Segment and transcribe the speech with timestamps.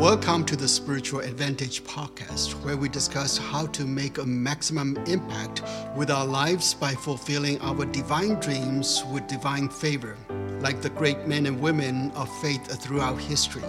[0.00, 5.62] Welcome to the Spiritual Advantage podcast, where we discuss how to make a maximum impact
[5.94, 10.16] with our lives by fulfilling our divine dreams with divine favor,
[10.60, 13.62] like the great men and women of faith throughout history.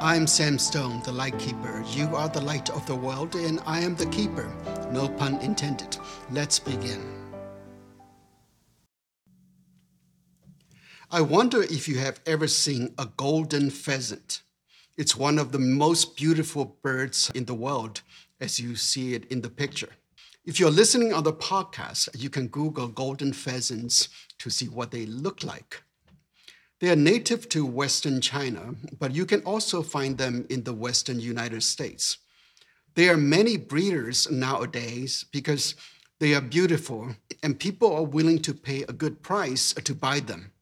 [0.00, 1.84] I'm Sam Stone, the light keeper.
[1.92, 4.52] You are the light of the world, and I am the keeper.
[4.90, 5.96] No pun intended.
[6.32, 7.00] Let's begin.
[11.12, 14.42] I wonder if you have ever seen a golden pheasant.
[15.00, 18.02] It's one of the most beautiful birds in the world,
[18.38, 19.88] as you see it in the picture.
[20.44, 25.06] If you're listening on the podcast, you can Google golden pheasants to see what they
[25.06, 25.82] look like.
[26.80, 31.18] They are native to Western China, but you can also find them in the Western
[31.18, 32.18] United States.
[32.94, 35.76] There are many breeders nowadays because
[36.18, 40.52] they are beautiful and people are willing to pay a good price to buy them.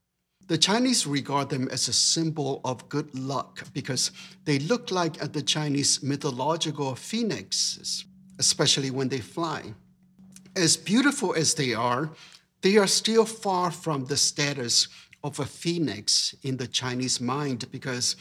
[0.49, 4.13] The Chinese regard them as a symbol of good luck because
[4.47, 8.07] they look like the Chinese mythological phoenixes,
[8.39, 9.75] especially when they fly.
[10.57, 12.11] As beautiful as they are,
[12.63, 14.89] they are still far from the status
[15.23, 18.17] of a phoenix in the Chinese mind because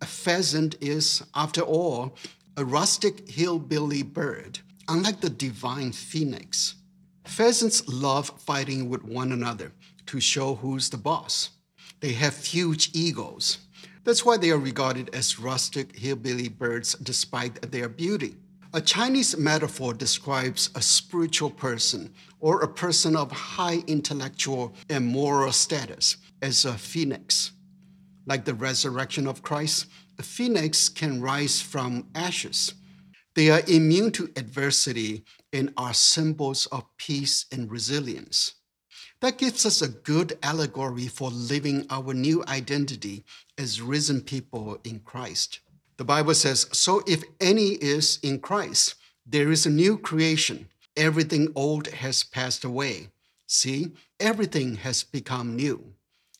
[0.00, 2.14] a pheasant is, after all,
[2.56, 6.76] a rustic hillbilly bird, unlike the divine phoenix.
[7.26, 9.72] Pheasants love fighting with one another
[10.06, 11.50] to show who's the boss.
[12.02, 13.58] They have huge egos.
[14.02, 18.34] That's why they are regarded as rustic hillbilly birds despite their beauty.
[18.74, 25.52] A Chinese metaphor describes a spiritual person or a person of high intellectual and moral
[25.52, 27.52] status as a phoenix.
[28.26, 29.86] Like the resurrection of Christ,
[30.18, 32.74] a phoenix can rise from ashes.
[33.36, 38.54] They are immune to adversity and are symbols of peace and resilience.
[39.22, 43.22] That gives us a good allegory for living our new identity
[43.56, 45.60] as risen people in Christ.
[45.96, 50.68] The Bible says, So if any is in Christ, there is a new creation.
[50.96, 53.10] Everything old has passed away.
[53.46, 55.94] See, everything has become new.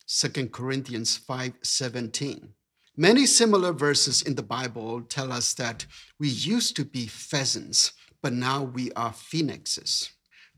[0.05, 2.49] 2 Corinthians 5:17.
[2.97, 5.85] Many similar verses in the Bible tell us that
[6.19, 10.12] we used to be pheasants, but now we are phoenixes.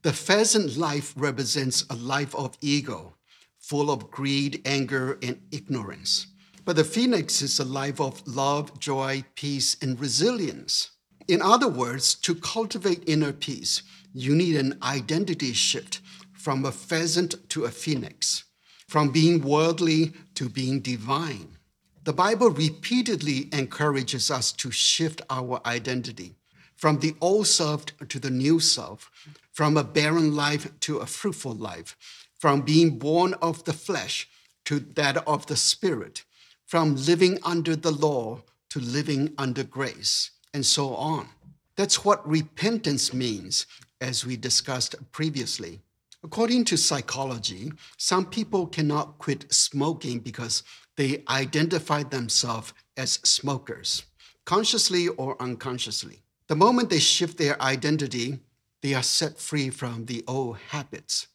[0.06, 3.16] The pheasant life represents a life of ego,
[3.58, 6.28] full of greed, anger, and ignorance.
[6.64, 10.92] But the phoenix is a life of love, joy, peace, and resilience.
[11.28, 13.82] In other words, to cultivate inner peace,
[14.14, 16.02] you need an identity shift
[16.34, 18.44] from a pheasant to a phoenix,
[18.88, 21.58] from being worldly to being divine.
[22.04, 26.36] The Bible repeatedly encourages us to shift our identity
[26.76, 29.10] from the old self to the new self,
[29.52, 31.96] from a barren life to a fruitful life,
[32.38, 34.28] from being born of the flesh
[34.66, 36.24] to that of the spirit,
[36.66, 41.30] from living under the law to living under grace, and so on.
[41.76, 43.66] That's what repentance means,
[44.02, 45.82] as we discussed previously.
[46.24, 50.64] According to psychology, some people cannot quit smoking because
[50.98, 54.06] they identify themselves as smokers,
[54.44, 56.22] consciously or unconsciously.
[56.48, 58.40] The moment they shift their identity,
[58.82, 61.28] they are set free from the old habits.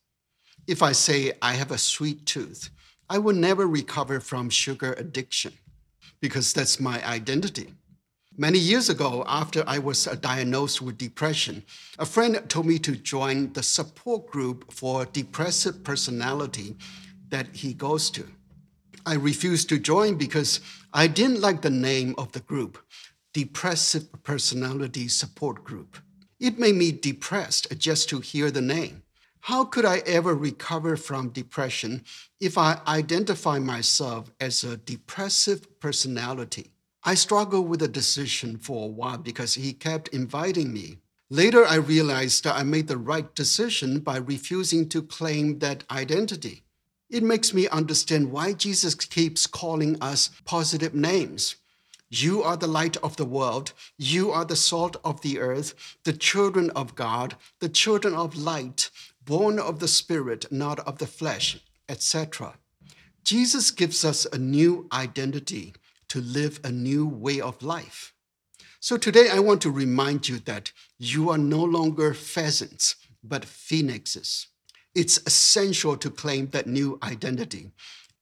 [0.67, 2.71] If I say I have a sweet tooth,
[3.09, 5.55] I will never recover from sugar addiction
[6.21, 7.75] because that's my identity.
[8.37, 11.65] Many years ago, after I was diagnosed with depression,
[11.99, 16.77] a friend told me to join the support group for depressive personality
[17.31, 18.27] that he goes to.
[19.05, 20.61] I refused to join because
[20.93, 22.79] I didn't like the name of the group,
[23.33, 25.99] Depressive Personality Support Group.
[26.41, 29.05] It made me depressed just to hear the name.
[29.43, 32.03] How could I ever recover from depression
[32.41, 36.73] if I identify myself as a depressive personality?
[37.05, 40.99] I struggled with the decision for a while because he kept inviting me.
[41.31, 46.65] Later, I realized that I made the right decision by refusing to claim that identity.
[47.09, 51.55] It makes me understand why Jesus keeps calling us positive names.
[52.11, 53.73] You are the light of the world.
[53.97, 58.91] You are the salt of the earth, the children of God, the children of light,
[59.25, 62.55] born of the Spirit, not of the flesh, etc.
[63.23, 65.73] Jesus gives us a new identity
[66.09, 68.13] to live a new way of life.
[68.81, 74.49] So today I want to remind you that you are no longer pheasants, but phoenixes.
[74.97, 77.71] It's essential to claim that new identity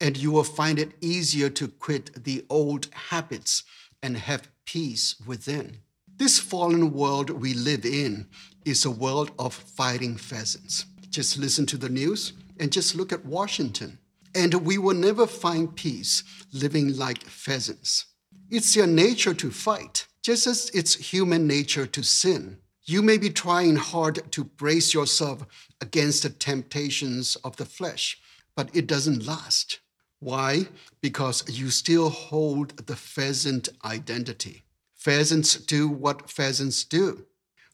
[0.00, 3.64] and you will find it easier to quit the old habits
[4.02, 5.78] and have peace within.
[6.16, 8.26] This fallen world we live in
[8.64, 10.86] is a world of fighting pheasants.
[11.10, 13.98] Just listen to the news and just look at Washington.
[14.34, 16.22] And we will never find peace
[16.52, 18.06] living like pheasants.
[18.50, 22.58] It's your nature to fight, just as it's human nature to sin.
[22.84, 25.44] You may be trying hard to brace yourself
[25.80, 28.18] against the temptations of the flesh,
[28.56, 29.80] but it doesn't last.
[30.20, 30.66] Why?
[31.00, 34.64] Because you still hold the pheasant identity.
[34.94, 37.26] Pheasants do what pheasants do.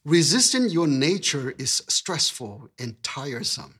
[0.03, 3.79] Resisting your nature is stressful and tiresome,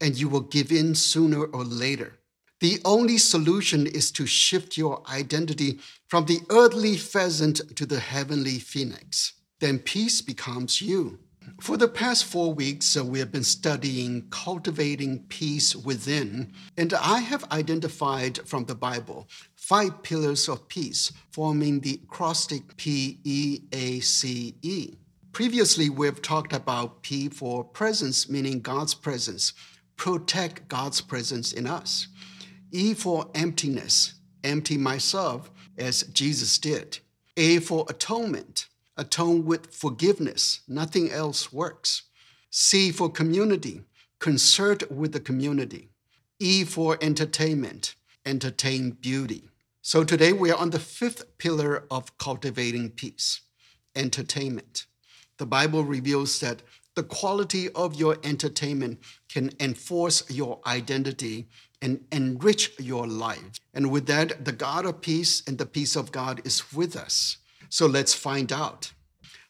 [0.00, 2.20] and you will give in sooner or later.
[2.60, 8.60] The only solution is to shift your identity from the earthly pheasant to the heavenly
[8.60, 9.32] phoenix.
[9.58, 11.18] Then peace becomes you.
[11.60, 17.20] For the past four weeks, uh, we have been studying cultivating peace within, and I
[17.20, 24.00] have identified from the Bible five pillars of peace, forming the acrostic P E A
[24.00, 24.96] C E.
[25.32, 29.52] Previously, we've talked about P for presence, meaning God's presence.
[29.96, 32.08] Protect God's presence in us.
[32.72, 36.98] E for emptiness, empty myself as Jesus did.
[37.36, 40.60] A for atonement, atone with forgiveness.
[40.68, 42.02] Nothing else works.
[42.50, 43.82] C for community,
[44.18, 45.88] concert with the community.
[46.38, 47.94] E for entertainment,
[48.24, 49.48] entertain beauty.
[49.82, 53.40] So today we are on the fifth pillar of cultivating peace
[53.96, 54.86] entertainment.
[55.38, 56.62] The Bible reveals that
[56.94, 61.48] the quality of your entertainment can enforce your identity
[61.82, 63.58] and enrich your life.
[63.74, 67.38] And with that, the God of peace and the peace of God is with us.
[67.68, 68.92] So let's find out.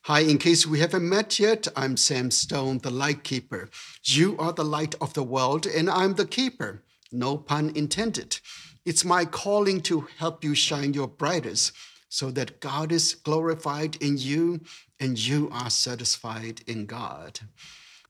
[0.03, 3.71] Hi, in case we haven't met yet, I'm Sam Stone, the light keeper.
[4.03, 6.83] You are the light of the world, and I'm the keeper.
[7.11, 8.39] No pun intended.
[8.85, 11.73] It's my calling to help you shine your brightest
[12.11, 14.61] so that God is glorified in you
[15.01, 17.41] and you are satisfied in God.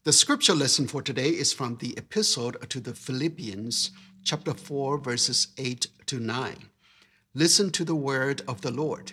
[0.03, 3.93] The scripture lesson for today is from the epistle to the Philippians,
[4.25, 6.57] chapter 4, verses 8 to 9.
[7.35, 9.13] Listen to the word of the Lord.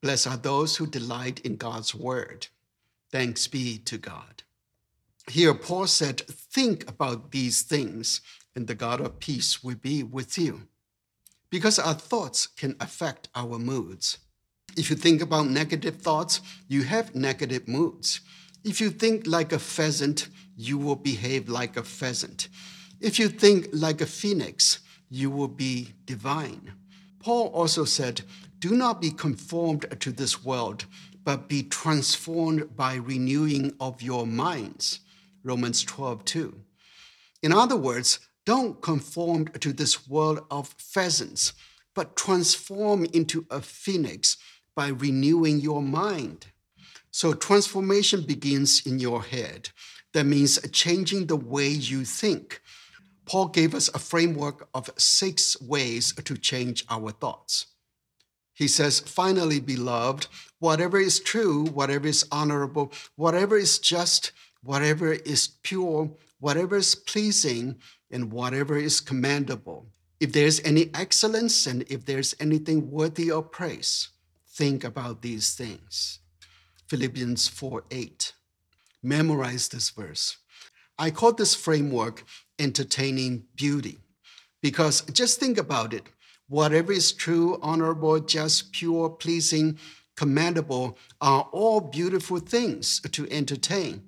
[0.00, 2.48] Blessed are those who delight in God's word.
[3.10, 4.42] Thanks be to God.
[5.28, 8.20] Here, Paul said, Think about these things,
[8.54, 10.68] and the God of peace will be with you.
[11.50, 14.18] Because our thoughts can affect our moods.
[14.76, 18.20] If you think about negative thoughts, you have negative moods.
[18.64, 22.48] If you think like a pheasant, you will behave like a pheasant.
[23.00, 26.72] If you think like a phoenix, you will be divine.
[27.20, 28.22] Paul also said,
[28.58, 30.86] do not be conformed to this world,
[31.24, 35.00] but be transformed by renewing of your minds.
[35.44, 36.60] Romans 12, 2.
[37.42, 41.52] In other words, don't conform to this world of pheasants,
[41.94, 44.36] but transform into a phoenix
[44.74, 46.46] by renewing your mind.
[47.10, 49.70] So, transformation begins in your head.
[50.12, 52.60] That means changing the way you think.
[53.26, 57.66] Paul gave us a framework of six ways to change our thoughts.
[58.58, 60.26] He says, finally, beloved,
[60.58, 64.32] whatever is true, whatever is honorable, whatever is just,
[64.64, 66.10] whatever is pure,
[66.40, 67.76] whatever is pleasing,
[68.10, 69.86] and whatever is commendable.
[70.18, 74.08] If there's any excellence and if there's anything worthy of praise,
[74.48, 76.18] think about these things.
[76.88, 78.32] Philippians 4 8.
[79.04, 80.38] Memorize this verse.
[80.98, 82.24] I call this framework
[82.58, 83.98] entertaining beauty
[84.60, 86.08] because just think about it
[86.48, 89.78] whatever is true, honorable, just, pure, pleasing,
[90.16, 94.02] commendable are all beautiful things to entertain.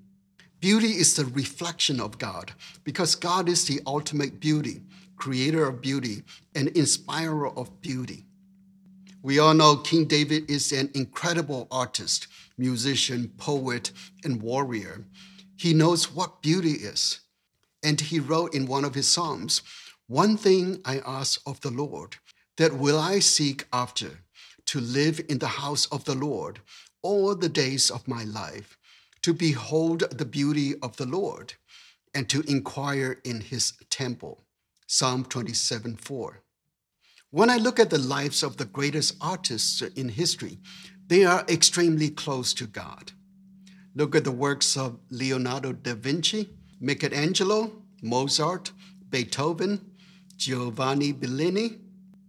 [0.59, 2.53] Beauty is the reflection of God
[2.85, 4.83] because God is the ultimate beauty,
[5.17, 6.23] creator of beauty,
[6.55, 8.27] and inspirer of beauty.
[9.23, 13.93] We all know King David is an incredible artist, musician, poet,
[14.25, 15.05] and warrior.
[15.57, 17.21] He knows what beauty is.
[17.83, 19.63] And he wrote in one of his Psalms,
[20.07, 22.17] One thing I ask of the Lord,
[22.61, 24.19] that will I seek after
[24.67, 26.61] to live in the house of the Lord
[27.01, 28.77] all the days of my life,
[29.23, 31.55] to behold the beauty of the Lord,
[32.15, 34.45] and to inquire in his temple.
[34.87, 36.43] Psalm 27 4.
[37.31, 40.59] When I look at the lives of the greatest artists in history,
[41.07, 43.13] they are extremely close to God.
[43.95, 48.73] Look at the works of Leonardo da Vinci, Michelangelo, Mozart,
[49.09, 49.93] Beethoven,
[50.37, 51.79] Giovanni Bellini,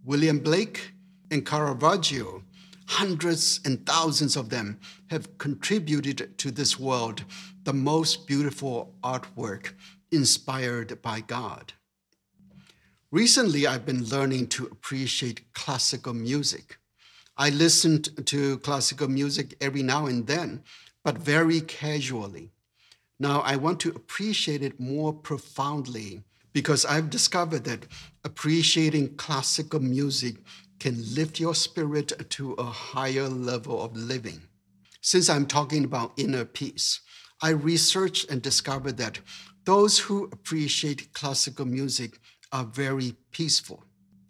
[0.03, 0.93] William Blake,
[1.29, 2.43] and Caravaggio,
[2.87, 4.79] hundreds and thousands of them,
[5.11, 7.23] have contributed to this world
[7.63, 9.73] the most beautiful artwork
[10.11, 11.73] inspired by God.
[13.11, 16.77] Recently, I've been learning to appreciate classical music.
[17.37, 20.63] I listened to classical music every now and then,
[21.03, 22.51] but very casually.
[23.19, 27.85] Now I want to appreciate it more profoundly because I've discovered that
[28.23, 30.35] appreciating classical music
[30.79, 34.41] can lift your spirit to a higher level of living.
[35.01, 37.01] Since I'm talking about inner peace,
[37.41, 39.19] I researched and discovered that
[39.65, 42.19] those who appreciate classical music
[42.51, 43.83] are very peaceful.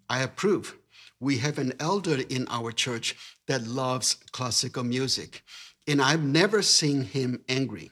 [0.09, 0.77] I approve.
[1.19, 3.15] We have an elder in our church
[3.47, 5.43] that loves classical music,
[5.87, 7.91] and I've never seen him angry.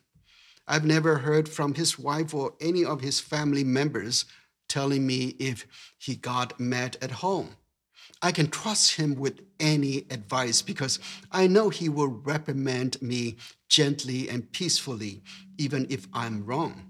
[0.72, 4.26] I've never heard from his wife or any of his family members
[4.68, 5.66] telling me if
[5.98, 7.56] he got mad at home.
[8.22, 11.00] I can trust him with any advice because
[11.32, 15.24] I know he will reprimand me gently and peacefully,
[15.58, 16.86] even if I'm wrong.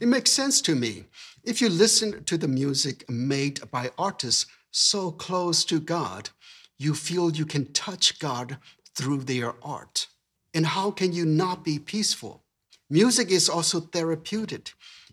[0.00, 1.04] It makes sense to me.
[1.44, 6.30] If you listen to the music made by artists so close to God,
[6.78, 8.56] you feel you can touch God
[8.96, 10.06] through their art.
[10.54, 12.44] And how can you not be peaceful?
[12.90, 14.72] Music is also therapeutic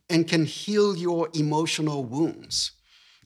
[0.10, 2.72] and can heal your emotional wounds.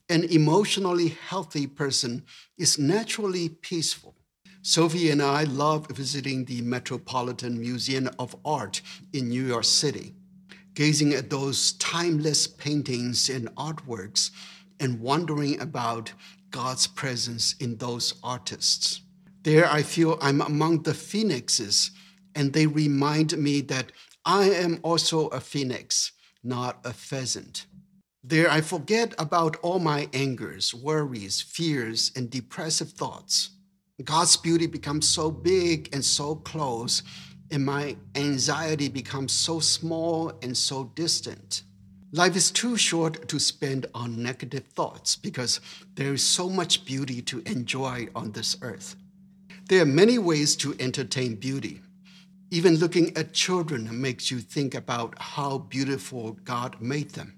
[0.09, 2.23] An emotionally healthy person
[2.57, 4.15] is naturally peaceful.
[4.61, 8.81] Sophie and I love visiting the Metropolitan Museum of Art
[9.13, 10.15] in New York City
[10.79, 14.31] gazing at those timeless paintings and artworks
[14.79, 16.13] and wondering about
[16.51, 19.01] God's presence in those artists.
[19.43, 21.91] There, I feel I'm among the phoenixes,
[22.33, 23.91] and they remind me that
[24.25, 26.11] I am also a phoenix,
[26.43, 27.65] not a pheasant.
[28.23, 33.51] There, I forget about all my angers, worries, fears, and depressive thoughts.
[34.03, 37.03] God's beauty becomes so big and so close
[37.51, 41.63] and my anxiety becomes so small and so distant.
[42.11, 45.59] Life is too short to spend on negative thoughts because
[45.95, 48.95] there is so much beauty to enjoy on this earth.
[49.67, 51.81] There are many ways to entertain beauty.
[52.51, 57.37] Even looking at children makes you think about how beautiful God made them.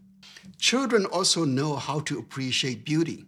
[0.58, 3.26] Children also know how to appreciate beauty.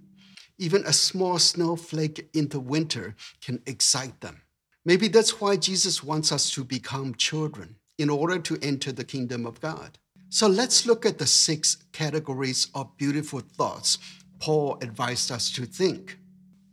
[0.57, 4.41] Even a small snowflake in the winter can excite them.
[4.85, 9.45] Maybe that's why Jesus wants us to become children in order to enter the kingdom
[9.45, 9.97] of God.
[10.29, 13.97] So let's look at the six categories of beautiful thoughts
[14.39, 16.17] Paul advised us to think.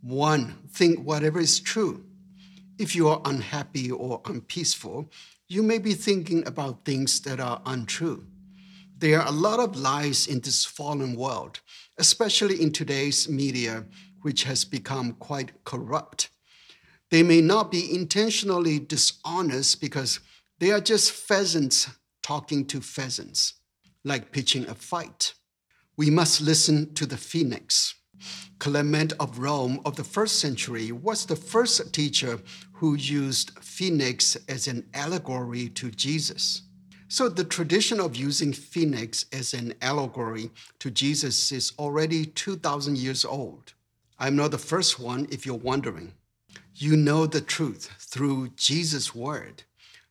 [0.01, 2.05] One, think whatever is true.
[2.81, 5.11] If you are unhappy or unpeaceful,
[5.47, 8.25] you may be thinking about things that are untrue.
[8.97, 11.59] There are a lot of lies in this fallen world,
[11.99, 13.85] especially in today's media,
[14.23, 16.31] which has become quite corrupt.
[17.11, 20.19] They may not be intentionally dishonest because
[20.57, 21.87] they are just pheasants
[22.23, 23.53] talking to pheasants,
[24.03, 25.35] like pitching a fight.
[25.97, 27.93] We must listen to the phoenix.
[28.59, 32.39] Clement of Rome of the first century was the first teacher
[32.73, 36.63] who used phoenix as an allegory to Jesus.
[37.07, 40.49] So the tradition of using phoenix as an allegory
[40.79, 43.73] to Jesus is already 2,000 years old.
[44.17, 46.13] I'm not the first one if you're wondering.
[46.75, 49.63] You know the truth through Jesus' word.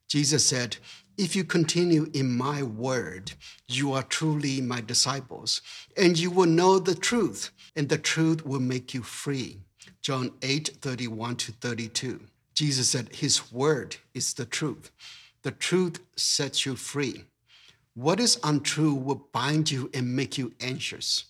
[0.08, 0.76] Jesus said,
[1.22, 3.32] If you continue in my word,
[3.68, 5.60] you are truly my disciples,
[5.94, 9.58] and you will know the truth, and the truth will make you free.
[10.00, 12.20] John 8 31 to 32.
[12.54, 14.90] Jesus said, His word is the truth.
[15.42, 17.24] The truth sets you free.
[17.92, 21.24] What is untrue will bind you and make you anxious.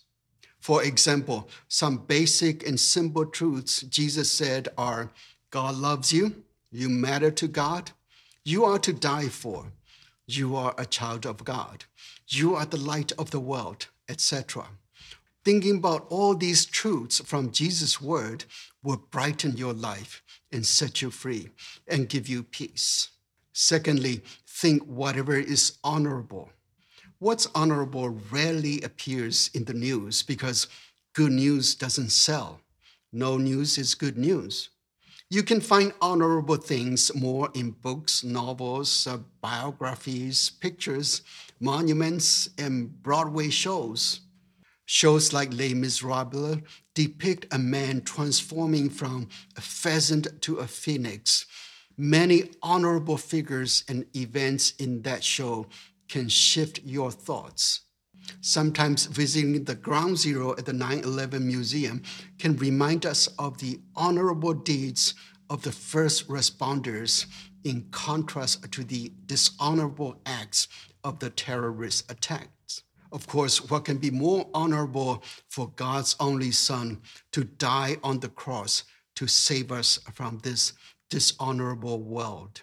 [0.61, 5.11] For example, some basic and simple truths Jesus said are
[5.49, 7.91] God loves you, you matter to God,
[8.43, 9.67] you are to die for,
[10.37, 11.85] you are a child of God,
[12.27, 14.67] you are the light of the world, etc.
[15.43, 18.45] Thinking about all these truths from Jesus' word
[18.83, 20.21] will brighten your life
[20.51, 21.49] and set you free
[21.87, 23.09] and give you peace.
[23.53, 26.49] Secondly, think whatever is honorable
[27.21, 30.65] What's honorable rarely appears in the news because
[31.13, 32.61] good news doesn't sell.
[33.13, 34.71] No news is good news.
[35.31, 41.21] You can find honorable things more in books, novels, uh, biographies, pictures,
[41.57, 44.19] monuments, and Broadway shows.
[44.85, 46.57] Shows like Les Miserables
[46.93, 51.45] depict a man transforming from a pheasant to a phoenix.
[51.95, 55.67] Many honorable figures and events in that show
[56.09, 57.79] can shift your thoughts.
[58.39, 62.01] Sometimes visiting the ground zero at the 9 11 Museum
[62.39, 65.13] can remind us of the honorable deeds
[65.49, 67.25] of the first responders
[67.63, 70.67] in contrast to the dishonorable acts
[71.03, 72.83] of the terrorist attacks.
[73.11, 77.01] Of course, what can be more honorable for God's only Son
[77.33, 78.85] to die on the cross
[79.15, 80.73] to save us from this
[81.09, 82.61] dishonorable world?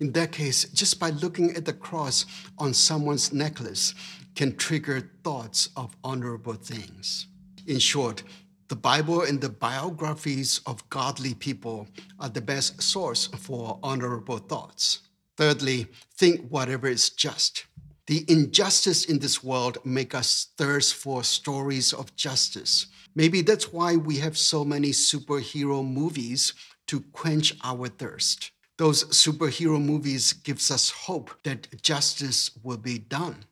[0.00, 2.24] In that case, just by looking at the cross
[2.56, 3.94] on someone's necklace
[4.38, 7.26] can trigger thoughts of honorable things.
[7.66, 8.22] In short,
[8.68, 11.88] the Bible and the biographies of godly people
[12.20, 15.00] are the best source for honorable thoughts.
[15.36, 17.66] Thirdly, think whatever is just.
[18.06, 22.86] The injustice in this world make us thirst for stories of justice.
[23.16, 26.54] Maybe that's why we have so many superhero movies
[26.86, 28.52] to quench our thirst.
[28.76, 33.44] Those superhero movies gives us hope that justice will be done.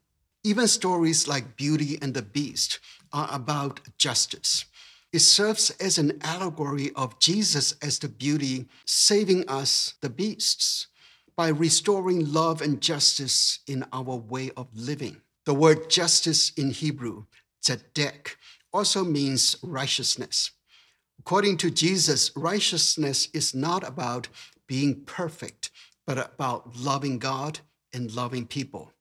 [0.46, 2.78] Even stories like Beauty and the Beast
[3.12, 4.66] are about justice.
[5.12, 10.86] It serves as an allegory of Jesus as the beauty saving us, the beasts
[11.36, 15.20] by restoring love and justice in our way of living.
[15.46, 17.24] The word justice in Hebrew,
[17.64, 18.36] tzedek,
[18.72, 20.52] also means righteousness.
[21.18, 24.28] According to Jesus, righteousness is not about
[24.68, 25.72] being perfect,
[26.06, 27.58] but about loving God
[27.92, 28.92] and loving people.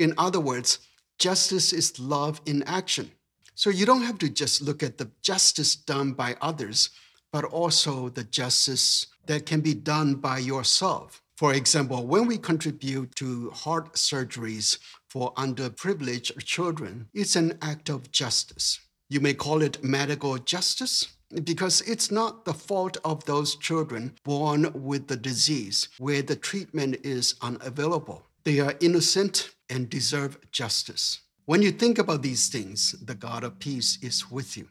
[0.00, 0.78] In other words,
[1.18, 3.10] justice is love in action.
[3.54, 6.88] So you don't have to just look at the justice done by others,
[7.30, 11.22] but also the justice that can be done by yourself.
[11.36, 18.10] For example, when we contribute to heart surgeries for underprivileged children, it's an act of
[18.10, 18.80] justice.
[19.10, 21.08] You may call it medical justice
[21.44, 26.96] because it's not the fault of those children born with the disease where the treatment
[27.04, 28.22] is unavailable.
[28.44, 31.20] They are innocent and deserve justice.
[31.46, 34.68] When you think about these things, the God of peace is with you.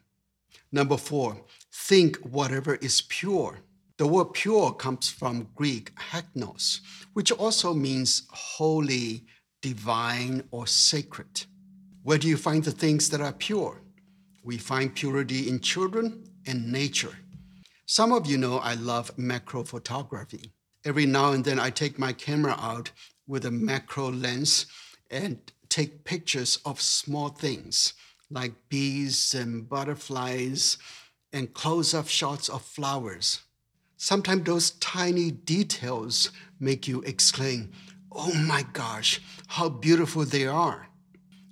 [0.72, 1.42] Number four,
[1.72, 3.60] think whatever is pure
[4.00, 6.80] the word pure comes from Greek hagnos,
[7.12, 9.26] which also means holy,
[9.62, 11.46] divine, or sacred.
[12.04, 13.82] Where do you find the things that are pure?
[14.42, 17.18] We find purity in children and nature.
[17.88, 20.54] Some of you know I love macro photography.
[20.86, 22.94] Every now and then I take my camera out
[23.28, 24.66] with a macro lens
[25.10, 27.94] and take pictures of small things
[28.32, 30.78] like bees and butterflies
[31.34, 33.42] and close up shots of flowers.
[33.98, 37.72] Sometimes those tiny details make you exclaim,
[38.12, 40.88] Oh my gosh, how beautiful they are.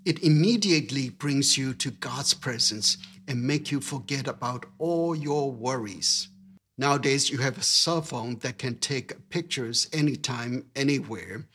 [0.06, 6.30] It immediately brings you to God's presence and make you forget about all your worries.
[6.78, 11.46] Nowadays, you have a cell phone that can take pictures anytime, anywhere,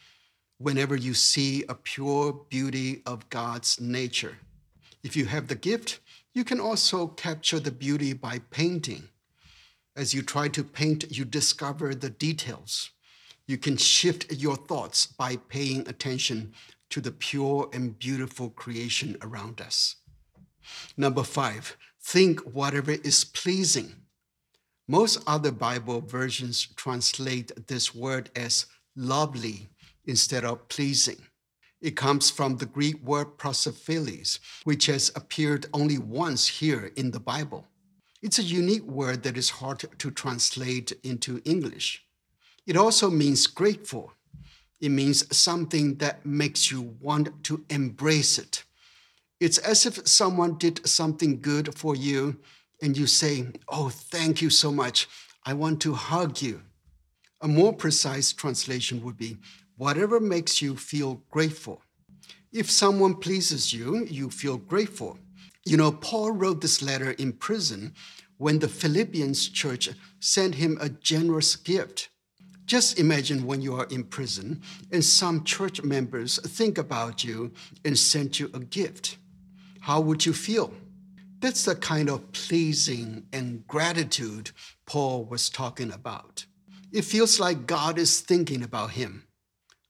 [0.63, 4.39] whenever you see a pure beauty of God's nature.
[5.03, 5.99] If you have the gift,
[6.35, 9.09] you can also capture the beauty by painting.
[9.97, 12.91] As you try to paint, you discover the details.
[13.47, 16.53] You can shift your thoughts by paying attention
[16.91, 19.97] to the pure and beautiful creation around us.
[20.97, 23.97] Number five, think whatever is pleasing.
[24.87, 29.71] Most other Bible versions translate this word as lovely
[30.07, 31.27] instead of pleasing.
[31.81, 37.21] It comes from the Greek word prosophiles, which has appeared only once here in the
[37.21, 37.67] Bible.
[38.23, 42.05] It's a unique word that is hard to translate into English.
[42.67, 44.13] It also means grateful.
[44.81, 48.65] It means something that makes you want to embrace it.
[49.41, 52.39] It's as if someone did something good for you
[52.81, 55.09] and you say, Oh, thank you so much.
[55.45, 56.63] I want to hug you.
[57.41, 59.39] A more precise translation would be,
[59.77, 61.83] Whatever makes you feel grateful.
[62.53, 65.19] If someone pleases you, you feel grateful.
[65.65, 67.95] You know, Paul wrote this letter in prison
[68.37, 69.89] when the Philippians church
[70.21, 72.11] sent him a generous gift.
[72.67, 77.53] Just imagine when you are in prison and some church members think about you
[77.85, 79.19] and sent you a gift.
[79.81, 80.73] How would you feel?
[81.41, 84.53] That's the kind of pleasing and gratitude
[84.87, 86.47] Paul was talking about.
[86.93, 89.27] It feels like God is thinking about him.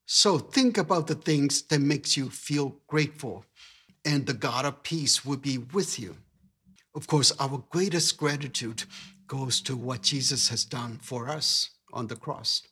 [0.07, 3.45] So think about the things that makes you feel grateful
[4.05, 6.17] and the God of peace will be with you.
[6.95, 8.85] Of course, our greatest gratitude
[9.27, 12.63] goes to what Jesus has done for us on the cross.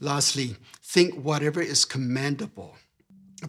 [0.00, 2.76] Lastly, think whatever is commendable.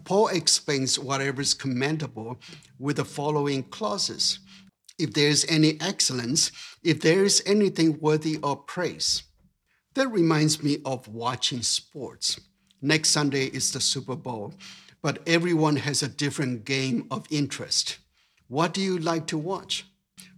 [0.04, 2.38] Paul explains whatever is commendable
[2.78, 4.40] with the following clauses
[4.98, 9.24] if there is any excellence, if there is anything worthy of praise.
[9.94, 12.38] That reminds me of watching sports.
[12.84, 14.52] Next Sunday is the Super Bowl.
[15.00, 17.98] but everyone has a different game of interest.
[18.48, 19.86] What do you like to watch?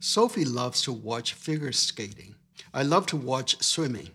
[0.00, 2.36] Sophie loves to watch figure skating.
[2.72, 4.10] I love to watch swimming.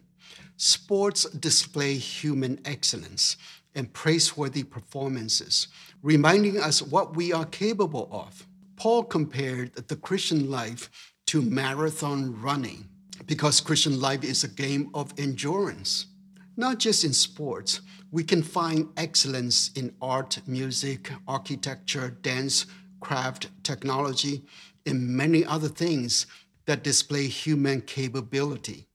[0.55, 3.35] Sports display human excellence
[3.75, 5.67] and praiseworthy performances,
[6.01, 8.47] reminding us what we are capable of.
[8.77, 10.89] Paul compared the Christian life
[11.27, 12.87] to marathon running
[13.25, 16.07] because Christian life is a game of endurance.
[16.57, 17.79] Not just in sports,
[18.11, 22.65] we can find excellence in art, music, architecture, dance,
[22.99, 24.43] craft, technology,
[24.85, 26.27] and many other things
[26.65, 28.87] that display human capability.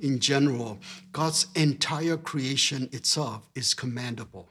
[0.00, 0.78] In general,
[1.12, 4.48] God's entire creation itself is commendable.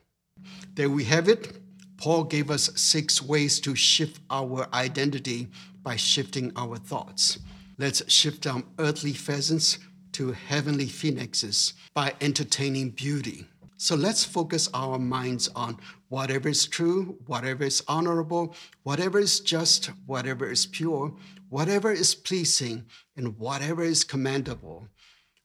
[0.75, 1.57] There we have it.
[1.97, 5.47] Paul gave us six ways to shift our identity
[5.81, 7.39] by shifting our thoughts.
[7.77, 9.79] Let's shift from earthly pheasants
[10.13, 13.47] to heavenly phoenixes by entertaining beauty.
[13.83, 19.87] So let's focus our minds on whatever is true, whatever is honorable, whatever is just,
[20.05, 21.13] whatever is pure,
[21.49, 22.85] whatever is pleasing,
[23.17, 24.87] and whatever is commendable.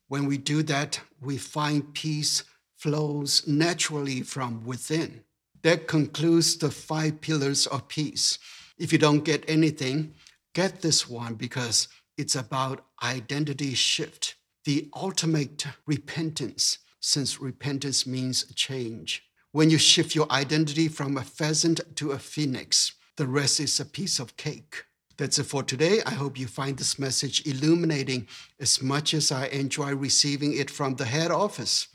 [0.06, 2.44] When we do that, we find peace
[2.76, 5.24] flows naturally from within.
[5.62, 8.38] That concludes the five pillars of peace.
[8.78, 10.14] If you don't get anything,
[10.54, 19.22] get this one because it's about identity shift, the ultimate repentance, since repentance means change.
[19.52, 23.84] When you shift your identity from a pheasant to a phoenix, the rest is a
[23.84, 24.84] piece of cake.
[25.16, 26.00] That's it for today.
[26.06, 28.28] I hope you find this message illuminating
[28.60, 31.88] as much as I enjoy receiving it from the head office.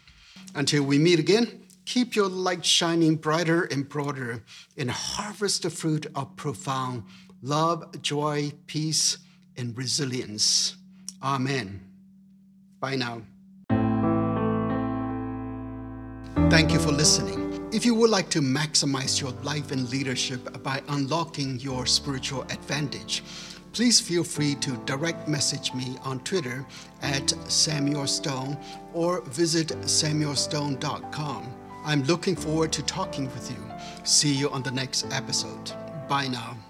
[0.56, 4.44] Until we meet again, keep your light shining brighter and broader
[4.78, 7.04] and harvest the fruit of profound
[7.42, 9.18] love, joy, peace,
[9.58, 10.76] and resilience.
[11.22, 11.82] Amen.
[12.80, 13.22] Bye now.
[16.36, 17.69] Thank you for listening.
[17.74, 23.24] If you would like to maximize your life and leadership by unlocking your spiritual advantage,
[23.74, 26.65] please feel free to direct message me on Twitter
[27.02, 28.58] at Samuel Stone
[28.93, 31.54] or visit samuelstone.com.
[31.84, 33.58] I'm looking forward to talking with you.
[34.04, 35.72] See you on the next episode.
[36.08, 36.62] Bye now.